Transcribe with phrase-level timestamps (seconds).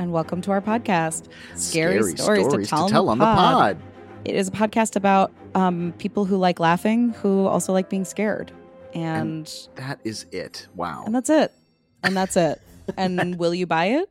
[0.00, 3.76] And welcome to our podcast, Scary, Scary Stories, to Tell, on the pod.
[4.24, 8.50] It is a podcast about um, people who like laughing, who also like being scared,
[8.94, 10.66] and That is it.
[10.74, 11.02] Wow.
[11.04, 11.52] and that's it,
[12.02, 12.62] and that's it.
[12.96, 14.10] And will you buy it?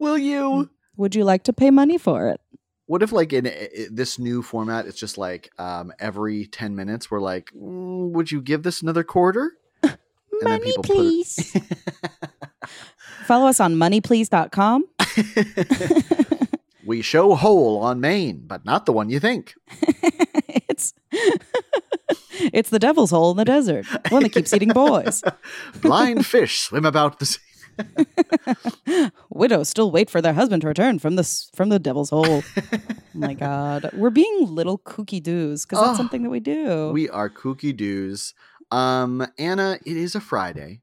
[0.00, 0.68] Will you?
[0.96, 2.40] Would you like to pay money for it?
[2.86, 3.44] What if, like, in
[3.92, 8.42] this new format, it's just like um, every 10 minutes, we're like, "Mm, would you
[8.42, 9.52] give this another quarter?
[10.42, 11.56] Money, please.
[13.24, 14.84] Follow us on moneyplease.com.
[16.84, 19.54] we show hole on Maine, but not the one you think.
[20.68, 20.92] it's
[22.52, 25.22] it's the devil's hole in the desert, one that keeps eating boys.
[25.80, 27.38] Blind fish swim about the sea.
[29.30, 31.24] Widows still wait for their husband to return from the
[31.54, 32.42] from the devil's hole.
[32.62, 32.78] oh
[33.14, 36.90] my god, we're being little kooky doos because Oh, that's something that we do.
[36.92, 38.34] We are kooky doos.
[38.70, 40.80] Um, Anna, it is a Friday.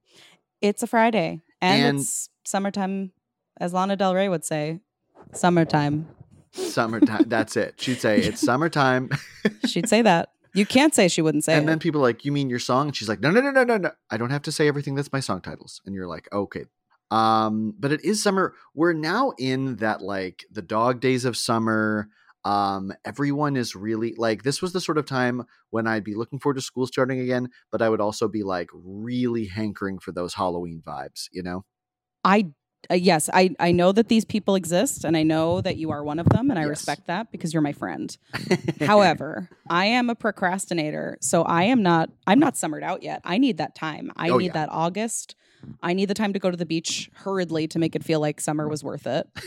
[0.61, 3.11] it's a Friday and, And- it's summertime,
[3.59, 4.79] as Lana Del Rey would say,
[5.33, 6.07] summertime.
[6.51, 7.25] Summertime.
[7.27, 7.75] That's it.
[7.79, 9.09] She'd say it's summertime.
[9.65, 10.29] She'd say that.
[10.53, 11.67] You can't say she wouldn't say and it.
[11.67, 13.63] then people are like, "You mean your song?" And she's like, "No, no, no, no,
[13.63, 13.91] no, no.
[14.09, 14.95] I don't have to say everything.
[14.95, 16.65] That's my song titles." And you're like, "Okay."
[17.11, 18.55] Um, but it is summer.
[18.73, 22.09] We're now in that like the dog days of summer.
[22.45, 26.39] Um, everyone is really like this was the sort of time when I'd be looking
[26.39, 30.33] forward to school starting again, but I would also be like really hankering for those
[30.33, 31.65] Halloween vibes, you know?
[32.23, 32.47] I
[32.89, 36.03] uh, yes, I I know that these people exist, and I know that you are
[36.03, 36.69] one of them, and I Yes.
[36.69, 38.15] respect that because you're my friend.
[38.81, 42.09] However, I am a procrastinator, so I am not.
[42.27, 43.21] I'm not summered out yet.
[43.23, 44.11] I need that time.
[44.15, 44.51] I Oh, need yeah.
[44.53, 45.35] that August.
[45.81, 48.39] I need the time to go to the beach hurriedly to make it feel like
[48.41, 49.27] summer was worth it.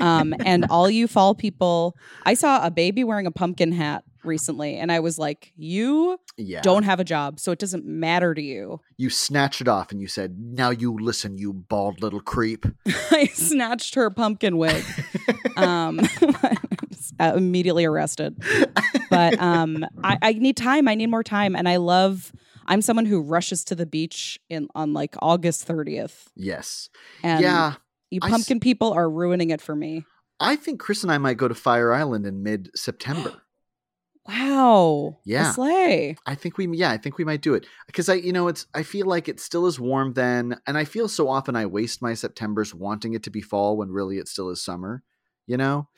[0.00, 4.76] Um, and all you fall people, I saw a baby wearing a pumpkin hat recently,
[4.76, 6.60] and I was like, "You yeah.
[6.62, 10.00] don't have a job, so it doesn't matter to you." you snatched it off and
[10.02, 12.66] you said, Now you listen, you bald little creep.
[13.10, 14.84] I snatched her pumpkin wig.
[15.56, 16.00] um,
[17.18, 18.36] uh, immediately arrested.
[19.08, 20.86] But um, I, I need time.
[20.86, 22.30] I need more time, and I love.
[22.66, 26.90] I'm someone who rushes to the beach in on like August 30th, yes.
[27.22, 27.74] and yeah.
[28.10, 30.04] you I s- pumpkin people are ruining it for me.
[30.38, 33.42] I think Chris and I might go to Fire Island in mid September.
[34.28, 35.50] Wow, Yeah.
[35.50, 36.16] a slay.
[36.26, 38.66] I think we, yeah, I think we might do it because I, you know, it's,
[38.74, 40.58] I feel like it still is warm then.
[40.66, 43.90] And I feel so often I waste my Septembers wanting it to be fall when
[43.90, 45.02] really it still is summer,
[45.46, 45.88] you know?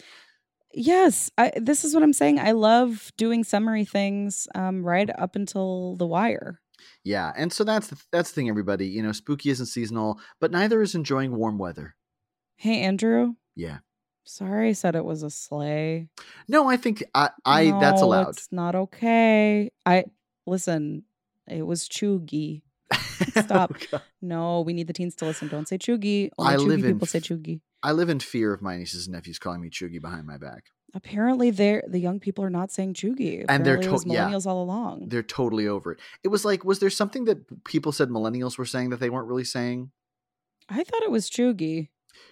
[0.73, 2.39] Yes, I, this is what I'm saying.
[2.39, 6.61] I love doing summery things um, right up until the wire.
[7.05, 7.33] Yeah.
[7.37, 10.81] And so that's the, that's the thing, everybody, you know, spooky isn't seasonal, but neither
[10.81, 11.97] is enjoying warm weather.
[12.57, 13.35] Hey, Andrew.
[13.55, 13.79] Yeah.
[14.25, 16.09] Sorry, I said it was a slay.
[16.49, 18.29] No, I think I, I, that's No, allowed.
[18.31, 19.71] It's not okay.
[19.85, 20.05] I
[20.47, 21.05] listen.
[21.49, 22.63] It was cheugy.
[23.37, 23.75] Stop.
[23.93, 25.49] Oh, No, we need the teens to listen.
[25.49, 26.31] Don't say cheugy.
[26.39, 27.61] Only I cheugy live in people say f- cheugy.
[27.83, 30.67] I live in fear of my nieces and nephews calling me Cheugy behind my back.
[30.95, 33.45] Apparently, they're the young people are not saying cheugy.
[33.49, 34.29] And they're Apparently it was to- yeah.
[34.29, 35.09] millennials all along.
[35.09, 36.01] They're totally over it.
[36.23, 39.27] It was like, was there something that people said millennials were saying that they weren't
[39.27, 39.91] really saying?
[40.69, 41.89] I thought it was cheugy.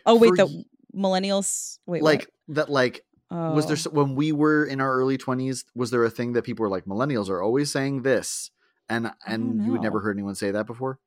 [0.06, 0.46] Oh wait, For
[0.94, 1.78] millennials.
[1.87, 3.54] Wait, like that, like what?
[3.54, 3.90] was there Oh.
[3.94, 6.84] when we were in our early 20s was there a thing that people were like
[6.84, 8.50] millennials are always saying this
[8.88, 10.98] and and you had never heard anyone say that before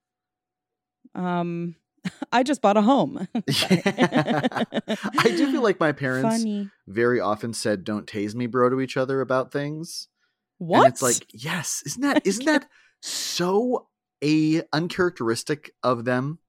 [1.13, 1.75] Um,
[2.31, 3.27] I just bought a home.
[3.47, 6.69] I do feel like my parents Funny.
[6.87, 10.07] very often said "Don't tase me, bro" to each other about things.
[10.57, 10.85] What?
[10.85, 12.67] And it's like, yes, isn't that isn't that
[13.01, 13.87] so
[14.23, 16.39] a uncharacteristic of them?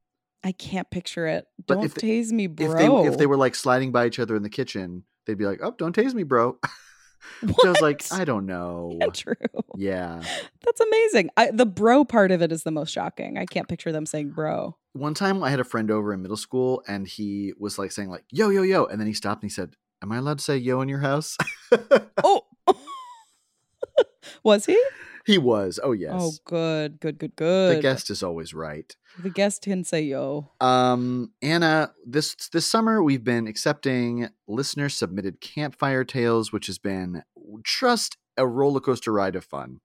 [0.45, 1.47] I can't picture it.
[1.67, 2.67] But Don't they- tase me, bro.
[2.67, 5.47] If they if they were like sliding by each other in the kitchen, they'd be
[5.47, 6.59] like, "Oh, don't tase me, bro."
[7.43, 8.99] I was like, I don't know.
[9.15, 9.35] True.
[9.77, 10.23] Yeah.
[10.63, 11.31] That's amazing.
[11.39, 13.39] I, the bro part of it is the most shocking.
[13.39, 14.77] I can't picture them saying bro.
[14.93, 18.11] One time I had a friend over in middle school and he was like saying
[18.11, 20.45] like, "Yo, yo, yo," and then he stopped and he said, "Am I allowed to
[20.45, 21.39] say yo in your house?"
[22.23, 22.43] Oh,
[24.45, 24.81] was he?
[25.27, 25.81] he was.
[25.83, 26.13] Oh, oh yes.
[26.15, 27.79] Oh, good, good, good, good.
[27.79, 28.95] the guest is always right.
[29.19, 30.51] The guest can say yo.
[30.61, 37.23] Um, Anna, this this summer we've been accepting listener submitted campfire tales, which has been
[37.63, 39.81] just a roller coaster ride of fun.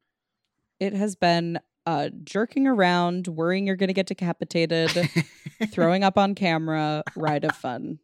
[0.79, 4.91] It has been uh, jerking around, worrying you're going to get decapitated,
[5.71, 7.99] throwing up on camera, ride of fun.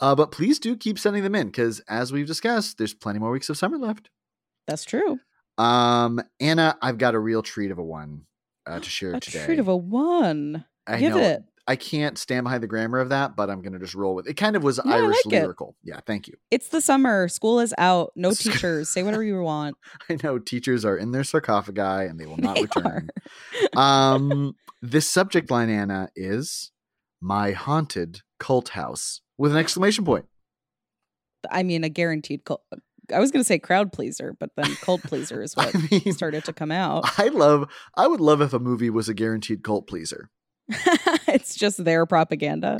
[0.00, 3.30] uh, but please do keep sending them in because, as we've discussed, there's plenty more
[3.30, 4.10] weeks of summer left.
[4.66, 5.18] That's true.
[5.56, 8.26] Um, Anna, I've got a real treat of a one
[8.68, 9.44] uh, to share A today.
[9.44, 10.64] treat of a one.
[10.86, 11.42] I Give know it.
[11.66, 14.30] I can't stand behind the grammar of that, but I'm gonna just roll with it.
[14.30, 15.42] It kind of was I Irish like it.
[15.42, 15.76] lyrical.
[15.84, 16.34] Yeah, thank you.
[16.50, 17.28] It's the summer.
[17.28, 18.12] School is out.
[18.16, 18.88] No teachers.
[18.88, 19.76] Say whatever you want.
[20.08, 23.10] I know teachers are in their sarcophagi and they will not They return.
[23.76, 26.70] um, this subject line, Anna, is
[27.20, 30.24] my haunted cult house with an exclamation point.
[31.50, 32.62] I mean, a guaranteed cult.
[33.14, 36.12] I was going to say crowd pleaser, but then cult pleaser is what I mean,
[36.12, 37.18] started to come out.
[37.18, 37.68] I love.
[37.96, 40.30] I would love if a movie was a guaranteed cult pleaser.
[41.28, 42.76] it's just their propaganda.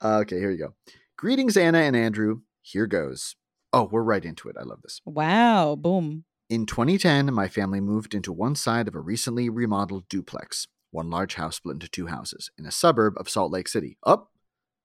[0.00, 0.74] Uh, okay, here you go.
[1.16, 2.40] Greetings, Anna and Andrew.
[2.62, 3.36] Here goes.
[3.72, 4.56] Oh, we're right into it.
[4.58, 5.00] I love this.
[5.04, 5.74] wow.
[5.74, 6.24] Boom.
[6.50, 11.34] In 2010, my family moved into one side of a recently remodeled duplex, one large
[11.34, 13.96] house split into two houses, in a suburb of Salt Lake City.
[14.06, 14.30] Up,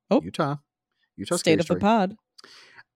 [0.10, 0.22] Oh.
[0.24, 0.56] Utah.
[1.18, 2.16] Utah State of the pod.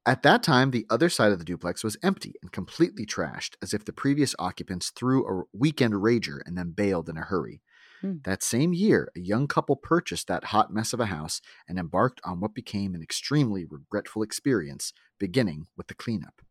[0.06, 3.74] At that time, the other side of the duplex was empty and completely trashed, as
[3.74, 7.62] if the previous occupants threw a weekend rager and then bailed in a hurry.
[8.02, 8.16] Hmm.
[8.26, 11.40] That same year, a young couple purchased that hot mess of a house
[11.70, 16.42] and embarked on what became an extremely regretful experience, beginning with the cleanup.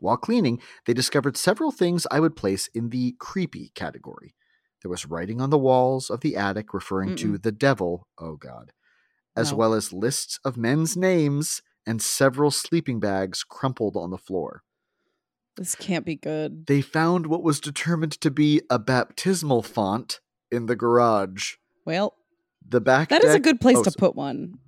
[0.00, 4.34] While cleaning, they discovered several things I would place in the creepy category.
[4.82, 8.72] There was writing on the walls of the attic referring to the devil, oh god,
[9.36, 9.58] as No.
[9.58, 14.62] well as lists of men's names and several sleeping bags crumpled on the floor.
[15.56, 16.66] This can't be good.
[16.66, 21.56] They found what was determined to be a baptismal font in the garage.
[21.84, 22.14] Well,
[22.66, 24.58] The back that is a good place oh, to put one.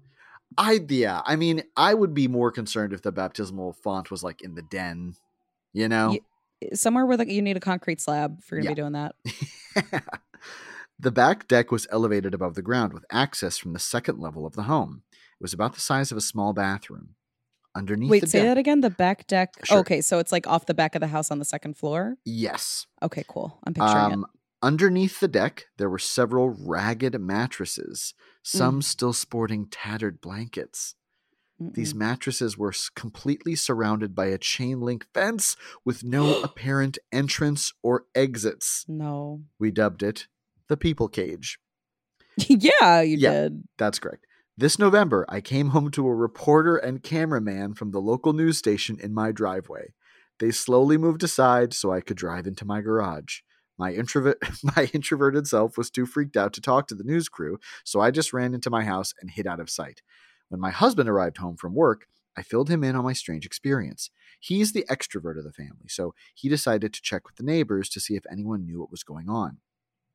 [0.59, 4.43] I yeah, I mean, I would be more concerned if the baptismal font was like
[4.43, 5.15] in the den,
[5.73, 6.19] you know.
[6.75, 9.15] Somewhere where like, you need a concrete slab if you're going to be doing that.
[10.99, 14.55] the back deck was elevated above the ground with access from the second level of
[14.55, 15.03] the home.
[15.43, 17.17] It was about the size of a small bathroom.
[17.75, 18.81] Underneath Wait, say deck, that again.
[18.81, 19.55] The back deck.
[19.65, 19.79] Sure.
[19.79, 22.15] Okay, so it's like off the back of the house on the second floor.
[22.25, 22.87] Yes.
[23.03, 23.59] Okay, cool.
[23.67, 24.27] I'm picturing Um,
[24.63, 30.95] underneath the deck, there were several ragged mattresses, some still sporting tattered blankets.
[31.61, 31.75] it.
[31.75, 31.97] These Mm-mm.
[31.99, 38.85] mattresses were completely surrounded by a chain link fence with no apparent entrance or exits.
[38.87, 39.43] no.
[39.59, 40.29] We dubbed it
[40.69, 41.59] the people cage.
[42.37, 43.33] yeah, you Yeah.
[43.33, 43.65] did.
[43.77, 44.25] That's correct.
[44.55, 48.99] This November, I came home to a reporter and cameraman from the local news station
[49.01, 49.95] in my driveway.
[50.41, 53.41] They slowly moved aside so I could drive into my garage.
[53.79, 58.01] My my introverted self was too freaked out to talk to the news crew, so
[58.01, 60.03] I just ran into my house and hid out of sight.
[60.51, 62.07] When my husband arrived home from work,
[62.37, 64.11] I filled him in on my strange experience.
[64.39, 68.01] He's the extrovert of the family, so he decided to check with the neighbors to
[68.01, 69.61] see if anyone knew what was going on.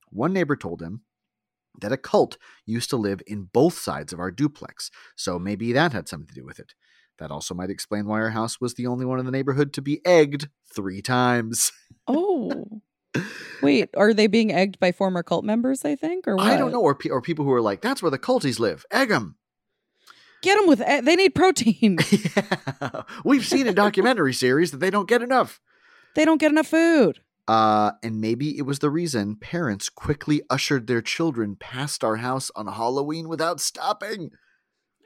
[0.09, 1.01] One neighbor told him
[1.79, 5.93] that a cult used to live in both sides of our duplex, so maybe that
[5.93, 6.73] had something to do with it.
[7.19, 9.81] That also might explain why our house was the only one in the neighborhood to
[9.81, 11.71] be egged three times.
[12.07, 12.81] Oh.
[13.63, 16.27] Wait, are they being egged by former cult members, I think?
[16.27, 16.45] Or what?
[16.45, 18.85] I don't know, or, pe- or people who are like, that's where the culties live.
[18.91, 19.35] Egg them.
[20.43, 21.97] Get them with, they need protein.
[22.11, 23.01] yeah.
[23.25, 25.59] We've seen in documentary series that they don't get enough.
[26.13, 27.21] they don't get enough food.
[27.47, 32.51] Uh, and maybe it was the reason parents quickly ushered their children past our house
[32.55, 34.31] on Halloween without stopping.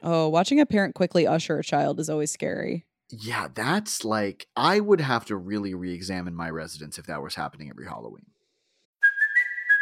[0.02, 2.86] Oh, watching a parent quickly usher a child is always scary.
[3.10, 7.68] Yeah, that's like I would have to really re-examine my residence if that was happening
[7.70, 8.26] every Halloween.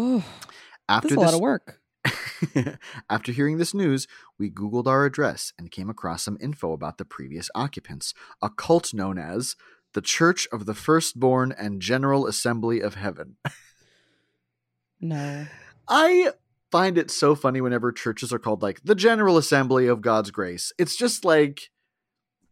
[0.00, 0.24] Oh,
[0.88, 1.80] After that's a lot of work.
[3.10, 4.06] After hearing this news,
[4.38, 8.94] we Googled our address and came across some info about the previous occupants, a cult
[8.94, 9.56] known as
[9.94, 13.36] the Church of the Firstborn and General Assembly of Heaven.
[15.00, 15.46] No.
[15.88, 16.32] I
[16.72, 20.72] find it so funny whenever churches are called like the General Assembly of God's Grace.
[20.76, 21.70] It's just like,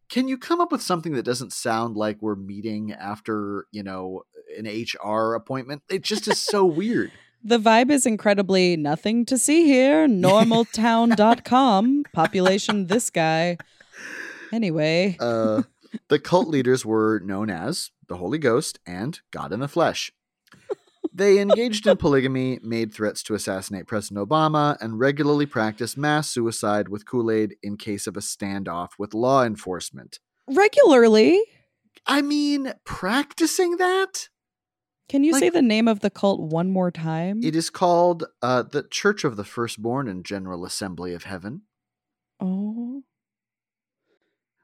[0.08, 4.22] can you come up with something that doesn't sound like we're meeting after, you know,
[4.56, 5.82] an HR appointment?
[5.90, 7.10] It just is so weird.
[7.42, 10.08] The vibe is incredibly nothing to see here.
[10.08, 12.04] Normaltown.com.
[12.12, 13.58] Population this guy.
[14.52, 15.16] Anyway.
[15.20, 15.62] Uh,
[16.08, 20.12] the cult leaders were known as the Holy Ghost and God in the Flesh.
[21.16, 26.88] They engaged in polygamy, made threats to assassinate President Obama, and regularly practiced mass suicide
[26.90, 30.18] with Kool Aid in case of a standoff with law enforcement.
[30.46, 31.42] Regularly.
[32.06, 34.28] I mean, practicing that?
[35.08, 37.40] Can you say the name of the cult one more time?
[37.42, 41.62] It is called uh, the Church of the Firstborn and General Assembly of Heaven.
[42.40, 43.02] oh.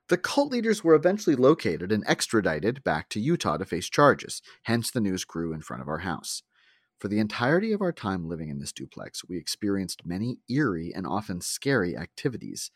[0.09, 4.91] The cult leaders were eventually located and extradited back to Utah to face charges, hence
[4.91, 6.43] the news grew in front of our house.
[6.99, 11.07] For the entirety of our time living in this duplex, we experienced many eerie and
[11.07, 12.71] often scary activities.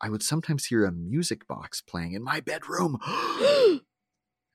[0.00, 2.98] I would sometimes hear a music box playing in my bedroom.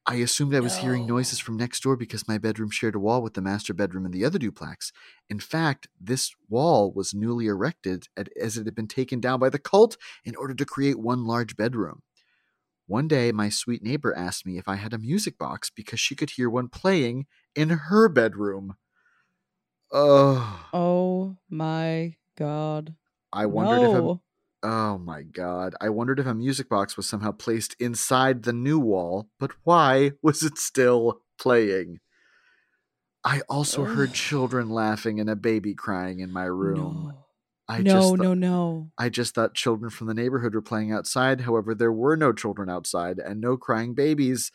[0.09, 3.21] I assumed I was hearing noises from next door because my bedroom shared a wall
[3.21, 4.93] with the master bedroom in the other duplex.
[5.29, 9.49] In fact, this wall was newly erected at- as it had been taken down by
[9.49, 12.03] the cult in order to create one large bedroom.
[12.87, 16.15] One day, my sweet neighbor asked me if I had a music box because she
[16.15, 18.77] could hear one playing in her bedroom.
[19.91, 22.95] Oh, Oh my god.
[23.31, 24.21] I wondered if a, no.
[24.63, 28.79] Oh my god, I wondered if a music box was somehow placed inside the new
[28.79, 31.99] wall, but why was it still playing?
[33.23, 37.11] I also heard children laughing and a baby crying in my room.
[37.11, 37.23] No.
[37.67, 38.91] I no, just thought- no, no.
[38.97, 41.41] I just thought children from the neighborhood were playing outside.
[41.41, 44.51] However, there were no children outside and no crying babies.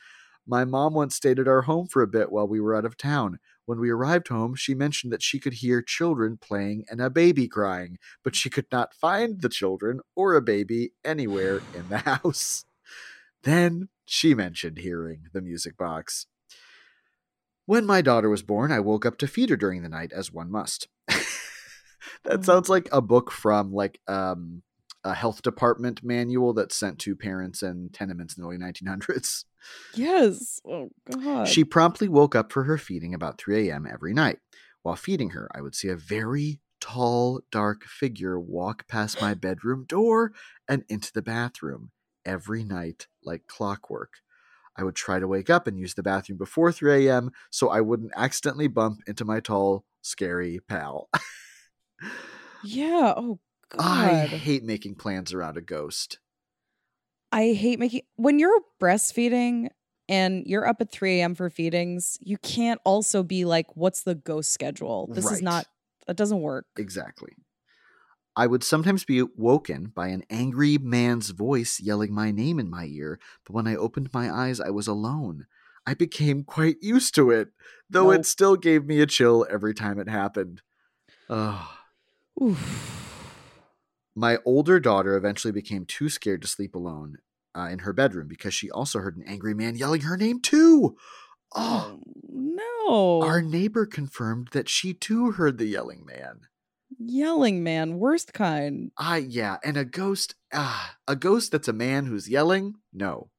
[0.46, 2.96] My mom once stayed at our home for a bit while we were out of
[2.96, 3.38] town.
[3.64, 7.46] When we arrived home, she mentioned that she could hear children playing and a baby
[7.46, 12.64] crying, but she could not find the children or a baby anywhere in the house.
[13.42, 16.26] Then she mentioned hearing the music box.
[17.66, 20.32] When my daughter was born, I woke up to feed her during the night, as
[20.32, 20.88] one must.
[22.24, 24.62] that sounds like a book from like um,
[25.04, 29.44] a health department manual that's sent to parents in tenements in the early 1900s.
[29.92, 30.60] Yes.
[30.64, 31.48] Oh god.
[31.48, 33.86] She promptly woke up for her feeding about 3 a.m.
[33.86, 34.38] every night.
[34.82, 39.84] While feeding her, I would see a very tall, dark figure walk past my bedroom
[39.84, 40.32] door
[40.68, 41.92] and into the bathroom
[42.24, 44.14] every night like clockwork.
[44.76, 47.30] I would try to wake up and use the bathroom before 3 a.m.
[47.50, 51.08] so I wouldn't accidentally bump into my tall, scary pal.
[52.62, 53.14] Yeah.
[53.16, 53.40] Oh
[53.76, 53.84] god.
[53.84, 56.18] I hate making plans around a ghost.
[57.30, 59.68] I hate making when you're breastfeeding
[60.08, 61.34] and you're up at 3 a.m.
[61.34, 65.08] for feedings, you can't also be like, what's the ghost schedule?
[65.12, 65.66] This is not
[66.06, 66.66] that doesn't work.
[66.76, 67.32] Exactly.
[68.34, 72.86] I would sometimes be woken by an angry man's voice yelling my name in my
[72.86, 75.46] ear, but when I opened my eyes, I was alone.
[75.86, 77.48] I became quite used to it,
[77.90, 78.20] though Nope.
[78.20, 80.62] it still gave me a chill every time it happened.
[81.28, 81.66] Ugh.
[82.42, 83.01] Oof.
[84.14, 87.16] My older daughter eventually became too scared to sleep alone
[87.56, 90.96] uh, in her bedroom because she also heard an angry man yelling her name too.
[91.54, 93.22] Oh, Oh no.
[93.26, 96.40] our neighbor confirmed that she too heard the yelling man.
[96.98, 98.90] Yelling man, worst kind.
[98.98, 102.74] Ah, yeah, and a ghost, ah, a ghost that's a man who's yelling?
[102.92, 103.30] No.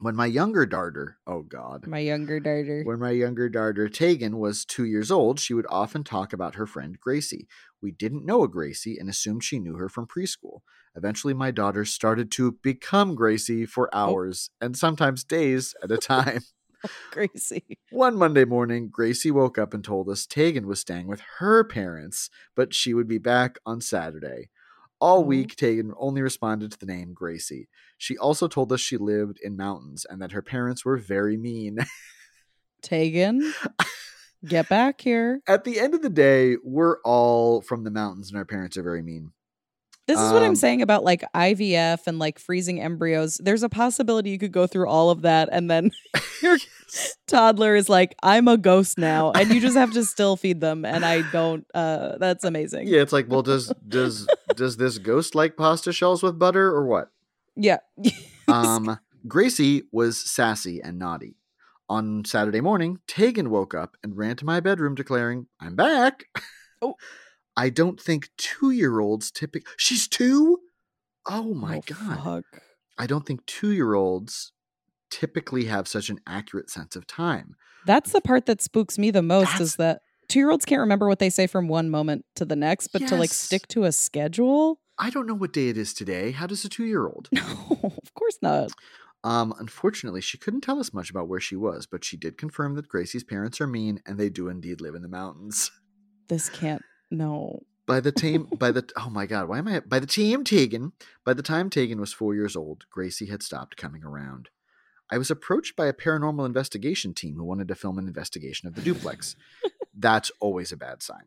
[0.00, 2.82] When my younger daughter, oh God, My younger daughter.
[2.84, 6.66] when my younger daughter Tegan was two years old, she would often talk about her
[6.66, 7.48] friend Gracie.
[7.82, 10.60] We didn't know a Gracie and assumed she knew her from preschool.
[10.94, 13.98] Eventually, my daughter started to become Gracie for oh.
[13.98, 16.42] hours and sometimes days at a time.
[17.10, 17.78] Gracie.
[17.90, 22.30] One Monday morning, Gracie woke up and told us Tegan was staying with her parents,
[22.54, 24.50] but she would be back on Saturday.
[25.00, 25.22] All Oh.
[25.22, 27.68] week, Tegan only responded to the name Gracie.
[27.96, 31.78] She also told us she lived in mountains and that her parents were very mean.
[32.82, 33.52] Tegan.
[34.46, 35.40] Get back here.
[35.48, 38.82] At the end of the day, we're all from the mountains, and our parents are
[38.84, 39.32] very mean.
[40.06, 43.36] This is what I'm Um, saying about like IVF and like freezing embryos.
[43.42, 45.90] There's a possibility you could go through all of that and then
[46.42, 46.56] your
[47.26, 49.32] toddler is like, I'm a ghost now.
[49.32, 50.86] And you just have to still feed them.
[50.86, 52.88] And I don't uh that's amazing.
[52.88, 54.26] Yeah, it's like, well, does does
[54.58, 57.10] does this ghost like pasta shells with butter or what?
[57.56, 57.78] Yeah.
[58.50, 61.36] Um, Gracie was sassy and naughty.
[61.90, 66.24] On Saturday morning, Tegan woke up and ran to my bedroom declaring, I'm back.
[66.80, 66.94] Oh.
[67.58, 69.70] I don't think two year olds typically.
[69.76, 70.60] She's two?
[71.28, 72.24] Oh my Oh, God.
[72.24, 72.62] fuck.
[72.96, 74.52] I don't think two year olds
[75.10, 77.54] typically have such an accurate sense of time.
[77.84, 80.80] That's the part that spooks me the most That's- is that two year olds can't
[80.80, 83.84] remember what they say from one moment to the next, but to like stick to
[83.84, 84.80] a schedule.
[84.98, 86.32] I don't know what day it is today.
[86.32, 87.28] How does a two year old?
[87.80, 88.72] No, of course not.
[89.24, 92.74] Um, unfortunately, she couldn't tell us much about where she was, but she did confirm
[92.74, 95.70] that Gracie's parents are mean and they do indeed live in the mountains.
[96.28, 97.62] This can't no.
[97.86, 99.80] By the time, by the oh my god, why am I?
[99.80, 100.92] By the time Tegan,
[101.24, 104.50] by the time Tegan was four years old, Gracie had stopped coming around.
[105.10, 108.74] I was approached by a paranormal investigation team who wanted to film an investigation of
[108.74, 109.36] the duplex.
[109.94, 111.24] That's always a bad sign.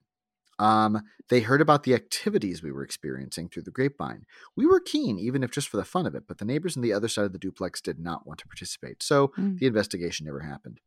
[0.59, 4.25] Um, they heard about the activities we were experiencing through the grapevine.
[4.55, 6.83] We were keen, even if just for the fun of it, but the neighbors on
[6.83, 9.57] the other side of the duplex did not want to participate, so Mm.
[9.57, 10.79] the investigation never happened.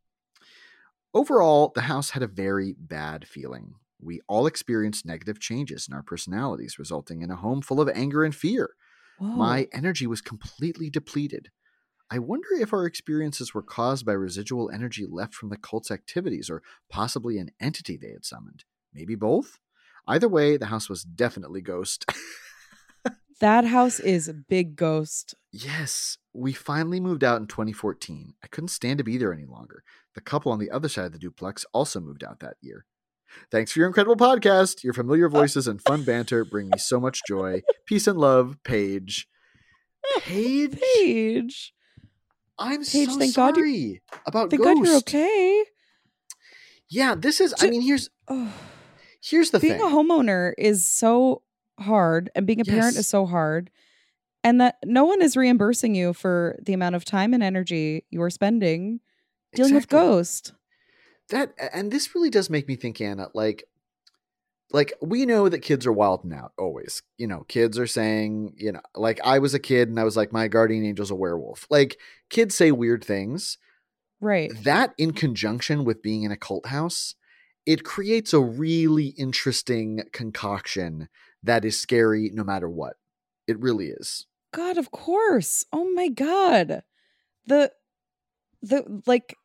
[1.12, 3.74] Overall, the house had a very bad feeling.
[4.00, 8.22] We all experienced negative changes in our personalities, resulting in a home full of anger
[8.24, 8.70] and fear.
[9.18, 9.28] Whoa.
[9.28, 11.50] My energy was completely depleted.
[12.14, 16.48] I wonder if our experiences were caused by residual energy left from the cult's activities
[16.48, 18.62] or possibly an entity they had summoned.
[18.92, 19.58] Maybe both?
[20.06, 22.06] Either way, the house was definitely ghost.
[23.40, 25.34] that house is a big ghost.
[25.50, 28.34] yes, we finally moved out in 2014.
[28.44, 29.82] I couldn't stand to be there any longer.
[30.14, 32.86] The couple on the other side of the duplex also moved out that year.
[33.50, 34.84] Thanks for your incredible podcast.
[34.84, 37.62] Your familiar voices and fun banter bring me so much joy.
[37.86, 39.26] Peace and love, Paige.
[40.20, 40.78] Paige?
[40.80, 41.74] Paige.
[42.58, 44.76] I'm Paige, so thank God sorry about Thank Ghost.
[44.76, 45.64] God you're okay.
[46.88, 47.54] Yeah, this is.
[47.60, 48.52] I mean, here's Oh.
[49.20, 49.80] here's the being thing.
[49.82, 51.42] Being a homeowner is so
[51.80, 53.70] hard and being a parent is so hard
[54.44, 58.22] and that no one is reimbursing you for the amount of time and energy you
[58.22, 59.00] are spending
[59.54, 60.08] dealing with Exactly.
[60.08, 60.52] ghost
[61.30, 63.28] That and this really does make me think, Anna.
[63.34, 63.64] Like,
[64.74, 67.00] like we know that kids are wilding out always.
[67.16, 70.16] You know, kids are saying, you know, like I was a kid and I was
[70.16, 71.64] like, my guardian angel's a werewolf.
[71.70, 71.96] Like
[72.28, 73.56] kids say weird things.
[74.20, 77.14] right That in conjunction with being in a cult house,
[77.64, 81.08] it creates a really interesting concoction
[81.44, 82.96] that is scary no matter what.
[83.46, 84.26] It really is.
[84.52, 86.82] god of course oh my god
[87.46, 87.70] the
[88.62, 89.36] the like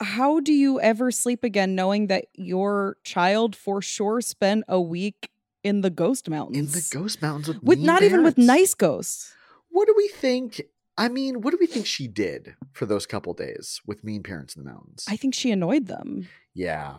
[0.00, 5.30] how do you ever sleep again knowing that your child for sure spent a week
[5.62, 6.74] in the ghost mountains?
[6.74, 9.32] In the ghost mountains with, with not even with nice ghosts
[9.68, 10.62] What do we think?
[10.96, 14.56] I mean, what do we think she did for those couple days with mean parents
[14.56, 15.04] in the mountains?
[15.08, 16.96] i think she annoyed them yeah.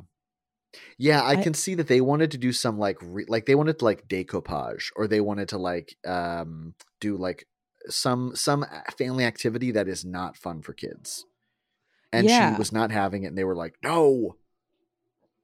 [0.97, 3.55] Yeah, I, I- can see that they wanted to do some like re- like they
[3.55, 7.45] wanted to like decoupage or they wanted to like um do like
[7.89, 8.65] some some
[8.97, 11.25] family activity that is not fun for kids.
[12.13, 12.53] And Yeah.
[12.53, 14.35] she was not having it and they were like, "No."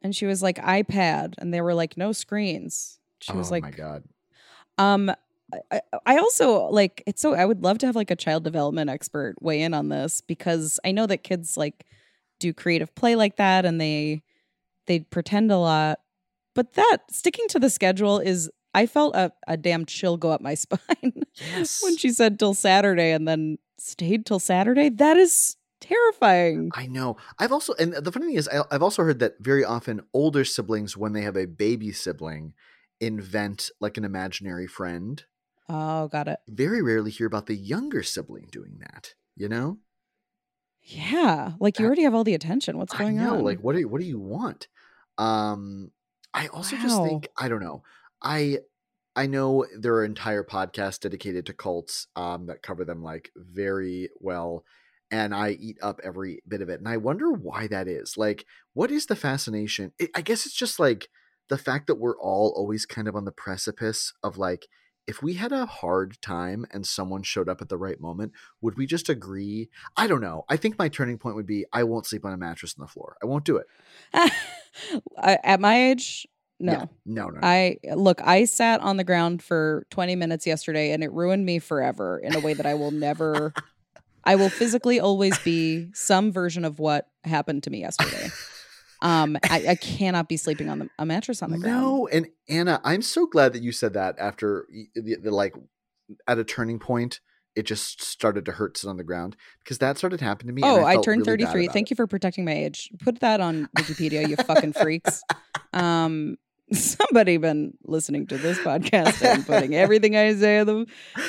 [0.03, 3.63] and she was like ipad and they were like no screens she was oh like
[3.63, 4.03] my god.
[4.77, 5.09] um
[5.53, 8.43] I, I- I also like it's so I would love to have like a child
[8.43, 11.85] development expert weigh in on this because I know that kids like
[12.39, 14.21] do creative play like that and they
[14.85, 15.99] they pretend a lot.
[16.53, 20.41] But that sticking to the schedule is I felt a, a damn chill go up
[20.41, 21.81] my spine Yes.
[21.83, 24.89] when she said till Saturday and then stayed till Saturday.
[24.89, 26.75] That is terrifying.
[26.75, 27.17] I know.
[27.39, 30.43] I've also, and the funny thing is, I- I've also heard that very often older
[30.43, 32.53] siblings, when they have a baby sibling,
[32.99, 35.25] invent like an imaginary friend.
[35.69, 36.39] Oh, got it.
[36.49, 39.15] Very rarely hear about the younger sibling doing that.
[39.35, 39.79] You know,
[40.81, 41.53] Yeah.
[41.59, 42.77] Like you already have all the attention.
[42.77, 43.35] What's going I know.
[43.37, 43.43] on?
[43.43, 44.67] Like, what do you, what do you want?
[45.17, 45.91] Um,
[46.33, 47.83] I also just think I don't know.
[48.21, 48.59] I
[49.15, 54.09] I know there are entire podcasts dedicated to cults um, that cover them like very
[54.19, 54.65] well,
[55.11, 56.79] and I eat up every bit of it.
[56.79, 58.17] And I wonder why that is.
[58.17, 59.93] Like, what is the fascination?
[60.01, 61.09] I I guess it's just like
[61.49, 64.67] the fact that we're all always kind of on the precipice of like
[65.07, 68.77] if we had a hard time and someone showed up at the right moment, would
[68.77, 69.69] we just agree?
[69.95, 70.43] I don't know.
[70.49, 72.91] I think my turning point would be I won't sleep on a mattress on the
[72.91, 73.15] floor.
[73.23, 73.67] I won't do it.
[75.17, 76.27] At my age,
[76.59, 76.71] no.
[76.73, 76.85] Yeah.
[77.05, 77.47] No, no, no.
[77.47, 81.59] I look, I sat on the ground for 20 minutes yesterday and it ruined me
[81.59, 83.53] forever in a way that I will never
[84.27, 88.29] I will physically always be some version of what happened to me yesterday.
[88.99, 91.81] Um, I, I cannot be sleeping on the, a mattress on the ground.
[91.83, 95.53] No, and Anna, I'm so glad that you said that after the, the like
[96.27, 97.19] at a turning point,
[97.55, 100.67] it just started to hurt sit on the ground because that started happening to me.
[100.67, 101.67] and Oh, I, felt turned really 33.
[101.67, 101.91] Thank it.
[101.91, 102.89] you for protecting my age.
[103.03, 105.21] Put that on Wikipedia, you fucking freaks.
[105.73, 106.37] Um,
[106.73, 110.85] somebody been listening to this podcast and putting everything I say in them.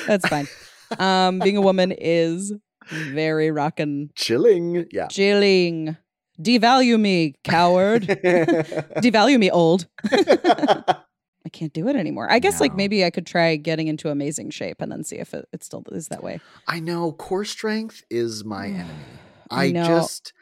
[0.07, 0.47] That's fine.
[0.97, 2.51] Um, being a woman is
[2.89, 5.07] very rockin' Chilling, yeah.
[5.07, 5.97] chilling.
[6.41, 8.03] Devalue me, coward.
[8.07, 9.87] Devalue me, old.
[11.45, 12.29] I can't do it anymore.
[12.29, 15.33] I guess like maybe I could try getting into amazing shape and then see if
[15.33, 16.39] it, it still is that way.
[16.67, 18.93] I know core strength is my enemy.
[19.49, 20.33] I, just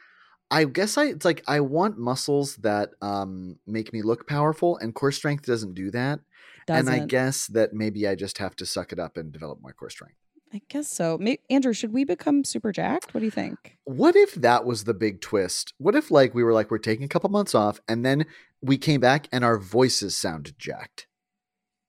[0.50, 4.94] I guess I it's like I want muscles that um make me look powerful and
[4.94, 6.20] core strength doesn't do that.
[6.66, 6.92] Doesn't.
[6.92, 9.70] And I guess that maybe I just have to suck it up and develop my
[9.72, 10.16] core strength.
[10.52, 11.18] I guess so.
[11.18, 13.12] May- Andrew, should we become super jacked?
[13.12, 13.76] What do you think?
[13.84, 15.74] What if that was the big twist?
[15.78, 18.24] What if like we were like we're taking a couple months off and then
[18.62, 21.06] we came back and our voices sounded jacked?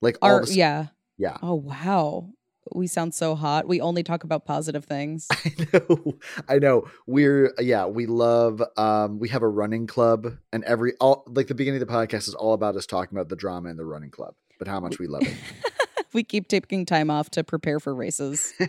[0.01, 0.87] Like all Our, of a s- yeah.
[1.17, 1.37] yeah.
[1.41, 2.29] Oh wow.
[2.75, 3.67] We sound so hot.
[3.67, 5.27] We only talk about positive things.
[5.45, 6.17] I know.
[6.47, 6.87] I know.
[7.07, 11.55] We're yeah, we love um we have a running club and every all like the
[11.55, 14.11] beginning of the podcast is all about us talking about the drama in the running
[14.11, 15.33] club, but how much we love it.
[16.13, 18.53] we keep taking time off to prepare for races.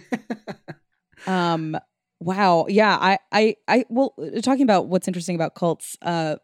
[1.27, 1.77] Um
[2.19, 2.65] wow.
[2.67, 6.37] Yeah, I I I well talking about what's interesting about cults, uh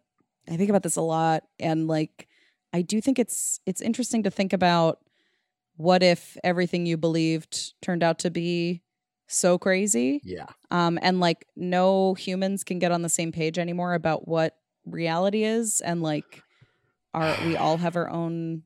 [0.46, 2.28] I think about this a lot and like
[2.72, 4.98] I do think it's it's interesting to think about
[5.76, 8.82] what if everything you believed turned out to be
[9.28, 10.46] so crazy yeah.
[10.70, 15.42] um and like no humans can get on the same page anymore about what reality
[15.42, 16.42] is and like
[17.12, 18.62] are we all have our own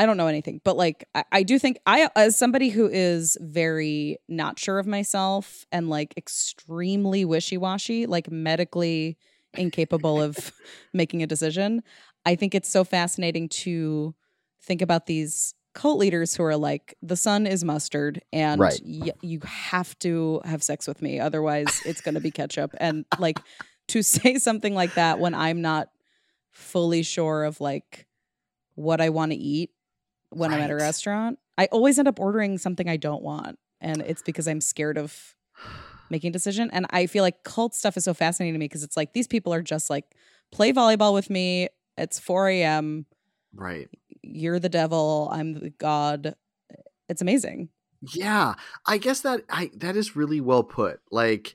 [0.00, 3.36] i don't know anything but like I, I do think i as somebody who is
[3.40, 9.18] very not sure of myself and like extremely wishy-washy like medically
[9.54, 10.52] incapable of
[10.94, 11.82] making a decision
[12.24, 14.14] i think it's so fascinating to
[14.62, 18.80] think about these cult leaders who are like the sun is mustard and Right.
[18.84, 23.04] y- you have to have sex with me otherwise it's going to be ketchup and
[23.20, 23.38] like
[23.88, 25.88] to say something like that when i'm not
[26.52, 28.06] fully sure of like
[28.74, 29.70] what i want to eat
[30.30, 34.00] when i'm at a restaurant i always end up ordering something i don't want and
[34.02, 35.34] it's because i'm scared of
[36.10, 38.82] making a decision and i feel like cult stuff is so fascinating to me because
[38.82, 40.04] it's like these people are just like
[40.50, 43.06] play volleyball with me it's 4 a.m
[43.54, 43.88] Right.
[44.22, 46.34] you're the devil i'm the god
[47.08, 47.68] it's amazing
[48.14, 48.54] Yeah.
[48.86, 51.00] I guess that I that is really well put.
[51.10, 51.54] Like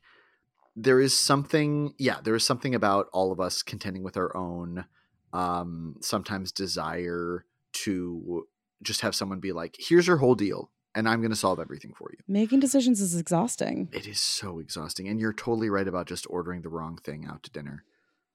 [0.76, 4.86] there is something yeah, there is something about all of us contending with our own
[5.34, 7.46] um sometimes desire
[7.86, 8.46] to
[8.86, 12.10] just have someone be like, here's your whole deal, and I'm gonna solve everything for
[12.12, 12.20] you.
[12.28, 15.08] making decisions is exhausting It is so exhausting.
[15.08, 17.84] And you're totally right about just ordering the wrong thing out to dinner.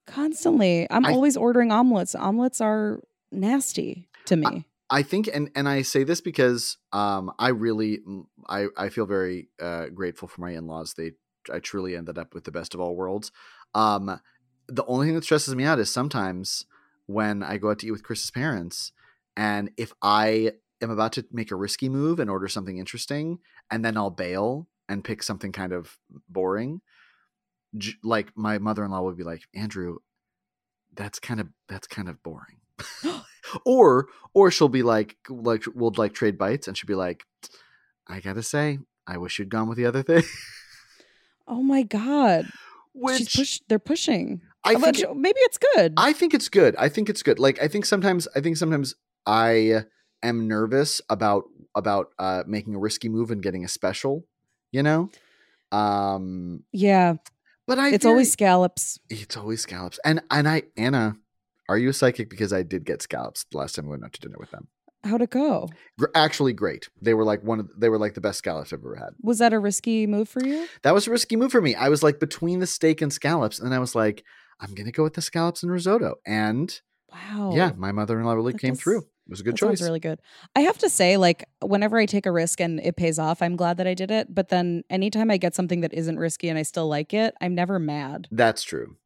[0.06, 5.68] constantly i'm I- always ordering omelets omelets are nasty to me I think, and and
[5.68, 8.00] I say this because um, I really,
[8.48, 10.94] I I feel very uh, grateful for my in laws.
[10.94, 11.12] They,
[11.48, 13.30] I truly ended up with the best of all worlds.
[13.72, 14.20] Um,
[14.66, 16.66] the only thing that stresses me out is sometimes
[17.06, 18.90] when I go out to eat with Chris's parents,
[19.36, 23.38] and if I am about to make a risky move and order something interesting,
[23.70, 26.80] and then I'll bail and pick something kind of boring,
[27.76, 29.98] j- like my mother in law would be like, Andrew,
[30.94, 32.58] that's kind of that's kind of boring.
[33.64, 37.24] or or she'll be like like we'll like trade bites and she'll be like
[38.08, 40.22] i gotta say i wish you'd gone with the other thing.
[41.52, 42.46] Oh my god.
[42.92, 44.40] Which She's push- they're pushing.
[44.62, 45.94] I think maybe it's good.
[45.96, 46.76] I think it's good.
[46.76, 47.38] I think it's good.
[47.40, 48.94] Like i think sometimes i think sometimes
[49.26, 49.84] i
[50.22, 54.24] am nervous about about uh making a risky move and getting a special
[54.72, 55.10] you know?
[55.72, 57.14] Um yeah.
[57.66, 58.98] but i it's very- always scallops.
[59.08, 59.98] It's always scallops.
[60.04, 61.16] And and i anna
[61.68, 62.28] are you a psychic?
[62.30, 64.68] Because i did get scallops the last time we went out to dinner with them.
[65.04, 65.68] How'd it go?
[66.14, 66.88] Actually great.
[67.00, 69.10] They were like one of they were like the best scallops i've ever had.
[69.22, 70.66] Was that a risky move for you?
[70.82, 71.74] That was a risky move for me.
[71.74, 74.24] I was like between the steak and scallops, and then I was like,
[74.60, 76.16] I'm gonna go with the scallops and risotto.
[76.26, 76.80] And
[77.12, 78.98] wow yeah, my mother-in-law really That came does- through.
[79.00, 79.78] It was a good choice.
[79.78, 80.20] sounds really good
[80.56, 83.54] i have to say like whenever i take a risk and it pays off i'm
[83.54, 86.58] glad that i did it but then anytime i get something that isn't risky and
[86.58, 88.96] i still like it i'm never mad That's true.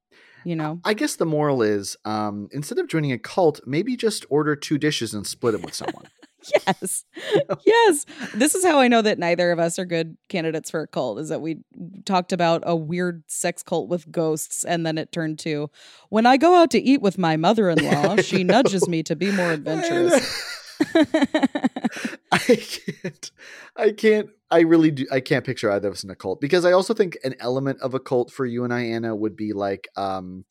[0.44, 4.24] you know I guess the moral is, um, instead of joining a cult, maybe just
[4.30, 6.04] order two dishes and split them with someone.
[6.50, 7.04] Yes
[7.66, 10.86] yes this is how i know that neither of us are good candidates for a
[10.86, 11.58] cult is that we
[12.04, 15.70] talked about a weird sex cult with ghosts and then it turned to
[16.08, 19.52] when i go out to eat with my mother-in-law she nudges me to be more
[19.52, 20.60] adventurous
[22.32, 23.30] I can't.
[23.76, 24.28] I can't.
[24.50, 25.06] I really do.
[25.10, 27.80] I can't picture either of us in a cult because I also think an element
[27.80, 30.44] of a cult for you and I, Anna, would be like um,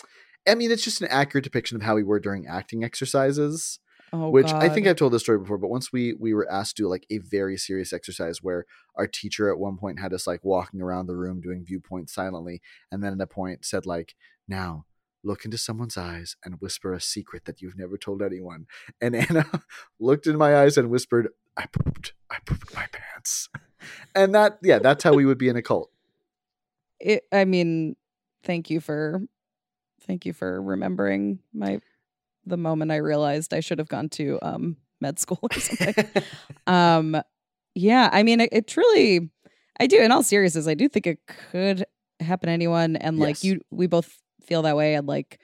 [0.47, 3.79] I mean, it's just an accurate depiction of how we were during acting exercises.
[4.15, 6.77] Oh, which I think I've told this story before, but once we we were asked
[6.77, 10.27] to do like a very serious exercise where our teacher at one point had us
[10.27, 14.13] like walking around the room doing viewpoints silently, and then at a point said like,
[14.47, 14.85] "Now
[15.23, 18.67] look into someone's eyes and whisper a secret that you've never told anyone."
[19.01, 19.47] And Anna
[19.99, 22.13] looked in my eyes and whispered, "I pooped.
[22.29, 23.49] I pooped my pants."
[24.13, 25.89] And that, yeah, that's how we would be in a cult.
[26.99, 27.95] it, I mean,
[28.43, 29.23] thank you for
[30.05, 31.81] thank you for remembering my
[32.45, 35.95] the moment I realized I should have gone to um med school or something.
[36.67, 37.21] um
[37.75, 39.29] yeah, I mean it, it's really
[39.79, 41.19] I do in all seriousness, I do think it
[41.51, 41.85] could
[42.19, 43.43] happen to anyone and like Yes.
[43.43, 45.39] you we both feel that way and like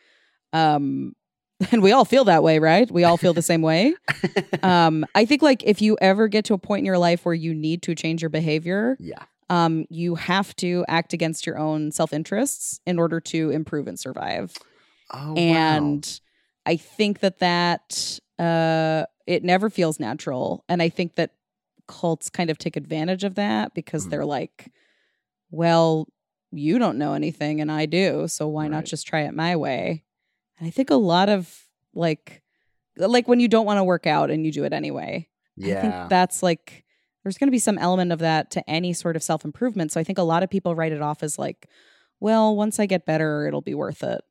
[0.54, 1.14] um
[1.72, 2.90] and we all feel that way, right?
[2.90, 3.94] We all feel the same way.
[4.64, 7.34] Um I think like if you ever get to a point in your life where
[7.36, 9.24] you need to change your behavior, yeah.
[9.50, 13.98] um, you have to act against your own self interests in order to improve and
[14.00, 14.54] survive.
[15.12, 16.00] Oh, wow.
[16.70, 21.32] I think that that uh, it never feels natural, and I think that
[21.88, 24.10] cults kind of take advantage of that because Mhm.
[24.12, 24.72] they're like,
[25.50, 26.08] well,
[26.52, 28.72] you don't know anything, and I do, so why Right.
[28.72, 30.04] not just try it my way?
[30.60, 32.44] And I think a lot of like,
[32.98, 35.28] like when you don't want to work out and you do it anyway.
[35.62, 35.82] I yeah.
[35.82, 36.84] think that's like
[37.24, 39.92] there's going to be some element of that to any sort of self improvement.
[39.92, 41.68] So I think a lot of people write it off as like,
[42.20, 44.22] well, once I get better, it'll be worth it.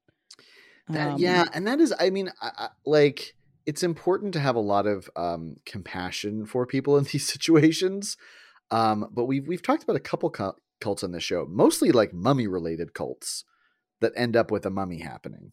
[0.90, 3.35] That, Um, yeah, and that is, I mean, I, I, like
[3.66, 8.16] it's important to have a lot of um, compassion for people in these situations.
[8.70, 12.12] Um, but we've we've talked about a couple cul- cults on this show, mostly like
[12.12, 13.44] mummy related cults
[14.01, 15.53] that end up with a mummy happening.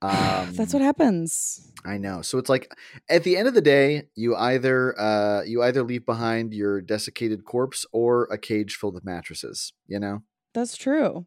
[0.00, 1.72] Um, that's what happens.
[1.84, 2.22] I know.
[2.22, 2.72] So it's like
[3.08, 7.44] at the end of the day, you either uh, you either leave behind your desiccated
[7.44, 9.72] corpse or a cage filled with mattresses.
[9.86, 10.22] You know.
[10.54, 11.26] That's true.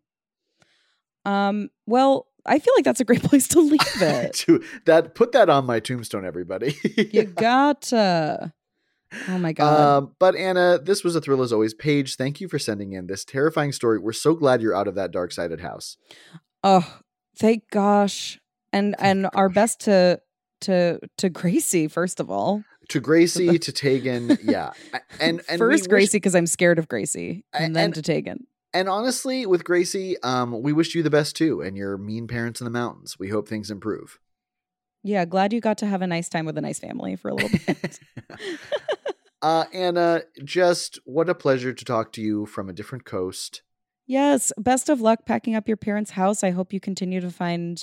[1.25, 1.69] Um.
[1.85, 4.33] Well, I feel like that's a great place to leave it.
[4.33, 7.23] to that put that on my tombstone everybody you
[7.81, 8.53] gotta.
[9.27, 9.79] Oh my god.
[9.97, 13.07] um, but anna this was a thrill as always paige thank you for sending in
[13.07, 15.97] this terrifying story we're so glad you're out of that dark sided house
[16.63, 16.99] oh,
[17.35, 18.39] thank gosh.
[18.73, 20.21] And Thank and our best to
[20.61, 22.63] to to Gracie first of all.
[22.87, 24.71] to gracie to tegan yeah
[25.19, 28.47] and and first Gracie because I'm scared of Gracie, A- and then and- to Tegan.
[28.73, 32.61] And honestly with gracie um we wish you the best too and your mean parents
[32.61, 34.19] in the mountains we hope things improve
[35.03, 37.33] Yeah, glad you got to have a nice time with a nice family for a
[37.33, 37.99] little bit.
[39.41, 43.63] uh anna just what a pleasure to talk to you from a different coast
[44.11, 46.43] yes, best of luck packing up your parents' house.
[46.43, 47.81] I hope you continue to find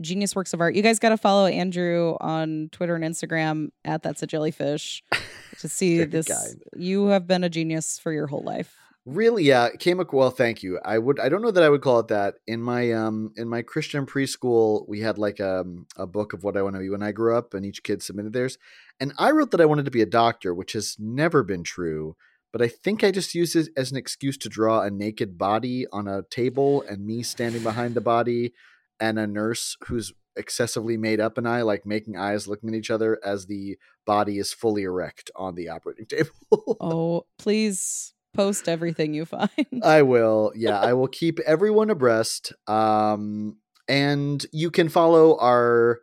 [0.00, 0.74] genius works of art.
[0.74, 5.02] You guys got to follow Andrew on Twitter and Instagram at that's a jellyfish
[5.58, 6.26] to see this.
[6.26, 6.62] kind.
[6.76, 8.76] You have been a genius for your whole life.
[9.08, 10.30] Really, yeah, came ac- well.
[10.30, 10.78] Thank you.
[10.84, 11.18] I would.
[11.18, 12.34] I don't know that I would call it that.
[12.46, 16.58] In my um, in my Christian preschool, we had like um, a book of what
[16.58, 18.58] I want to be when I grew up, and each kid submitted theirs.
[19.00, 22.16] And I wrote that I wanted to be a doctor, which has never been true.
[22.52, 25.86] But I think I just used it as an excuse to draw a naked body
[25.90, 28.52] on a table, and me standing behind the body,
[29.00, 32.90] and a nurse who's excessively made up, and I like making eyes, looking at each
[32.90, 36.76] other as the body is fully erect on the operating table.
[36.78, 39.50] Oh, please post everything you find.
[39.82, 40.52] I will.
[40.54, 42.52] Yeah, I will keep everyone abreast.
[42.68, 43.56] Um,
[43.88, 45.98] and you can follow our,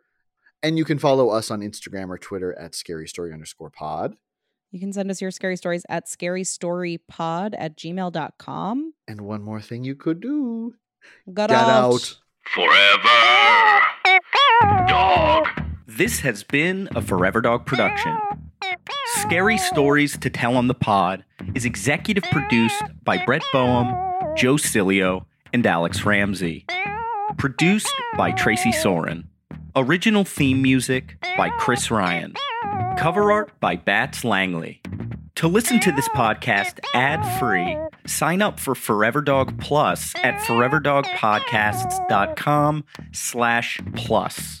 [0.62, 4.16] and you can follow us on Instagram or Twitter at Scary Story underscore Pod.
[4.70, 8.92] You can send us your scary stories at scarystorypod at gmail.com.
[9.08, 10.74] And one more thing you could do.
[11.32, 11.94] Got, Get out.
[11.94, 12.18] out.
[12.52, 13.80] Forever.
[14.88, 15.46] Dog.
[15.86, 18.14] This has been a Forever Dog production.
[19.16, 21.24] Scary Stories to Tell on the Pod
[21.54, 23.88] is executive produced by Brett Boehm,
[24.36, 26.66] Joe Cilio, and Alex Ramsey.
[27.38, 29.28] Produced by Tracy Soren.
[29.74, 32.34] Original theme music by Chris Ryan.
[32.98, 34.82] Cover art by Bats Langley.
[35.36, 43.80] To listen to this podcast ad-free, sign up for Forever Dog Plus at foreverdogpodcasts.com slash
[43.94, 44.60] plus.